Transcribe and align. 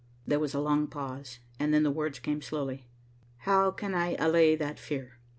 There 0.25 0.39
was 0.39 0.55
a 0.55 0.59
long 0.59 0.87
pause, 0.87 1.37
and 1.59 1.71
then 1.71 1.83
the 1.83 1.91
words 1.91 2.17
came 2.17 2.41
slowly. 2.41 2.87
"How 3.37 3.69
can 3.69 3.93
I 3.93 4.15
allay 4.17 4.55
that 4.55 4.79
fear?" 4.79 5.19